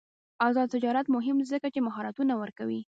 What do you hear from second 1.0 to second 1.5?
مهم دی